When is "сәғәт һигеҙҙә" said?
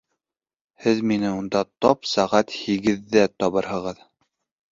2.13-3.27